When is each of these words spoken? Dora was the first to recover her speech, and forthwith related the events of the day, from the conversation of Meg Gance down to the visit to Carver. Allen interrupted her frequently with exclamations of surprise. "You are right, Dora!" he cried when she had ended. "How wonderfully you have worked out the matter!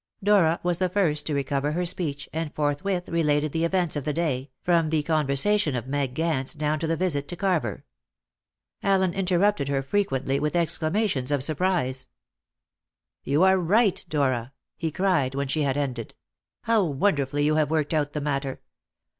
Dora 0.23 0.59
was 0.63 0.79
the 0.79 0.89
first 0.89 1.27
to 1.27 1.35
recover 1.35 1.73
her 1.73 1.85
speech, 1.85 2.27
and 2.33 2.51
forthwith 2.55 3.07
related 3.07 3.51
the 3.51 3.63
events 3.63 3.95
of 3.95 4.03
the 4.03 4.13
day, 4.13 4.49
from 4.63 4.89
the 4.89 5.03
conversation 5.03 5.75
of 5.75 5.85
Meg 5.85 6.15
Gance 6.15 6.55
down 6.55 6.79
to 6.79 6.87
the 6.87 6.95
visit 6.97 7.27
to 7.27 7.35
Carver. 7.35 7.85
Allen 8.81 9.13
interrupted 9.13 9.67
her 9.67 9.83
frequently 9.83 10.39
with 10.39 10.55
exclamations 10.55 11.29
of 11.29 11.43
surprise. 11.43 12.07
"You 13.23 13.43
are 13.43 13.59
right, 13.59 14.03
Dora!" 14.09 14.53
he 14.75 14.89
cried 14.89 15.35
when 15.35 15.47
she 15.47 15.61
had 15.61 15.77
ended. 15.77 16.15
"How 16.63 16.83
wonderfully 16.83 17.45
you 17.45 17.57
have 17.57 17.69
worked 17.69 17.93
out 17.93 18.13
the 18.13 18.21
matter! 18.21 18.59